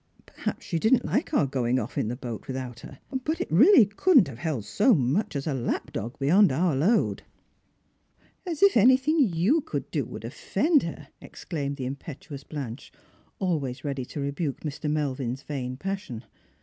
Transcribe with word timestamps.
"Perhaps 0.25 0.65
she 0.65 0.79
didn' 0.79 1.01
t 1.01 1.07
like 1.07 1.31
our 1.31 1.45
going 1.45 1.77
off 1.77 1.95
in 1.95 2.07
the 2.07 2.15
boat 2.15 2.47
without 2.47 2.79
her; 2.79 2.97
but 3.23 3.39
it 3.39 3.51
really 3.51 3.85
couldn't 3.85 4.27
have 4.27 4.39
held 4.39 4.65
so 4.65 4.95
much 4.95 5.35
as 5.35 5.45
a 5.45 5.53
lap 5.53 5.91
dog 5.93 6.17
beyond 6.17 6.51
our 6.51 6.75
load."" 6.75 7.21
As 8.51 8.63
if 8.63 8.75
anything 8.75 9.19
you 9.19 9.61
could 9.63 9.91
do 9.91 10.03
would 10.05 10.25
offend 10.25 10.81
her!" 10.81 11.09
exclaimed 11.21 11.77
the 11.77 11.85
impetuous 11.85 12.43
Blanche, 12.43 12.91
always 13.37 13.83
ready 13.83 14.03
to 14.05 14.19
rebuke 14.19 14.61
Mr. 14.61 14.89
Melvin 14.89 15.35
's 15.35 15.43
vain 15.43 15.77
passion. 15.77 16.23